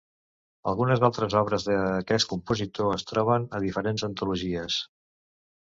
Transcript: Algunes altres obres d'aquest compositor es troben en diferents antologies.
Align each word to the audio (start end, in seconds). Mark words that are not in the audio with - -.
Algunes 0.69 1.03
altres 1.07 1.35
obres 1.41 1.65
d'aquest 1.67 2.29
compositor 2.33 2.95
es 2.97 3.07
troben 3.13 3.47
en 3.61 3.65
diferents 3.69 4.09
antologies. 4.11 4.83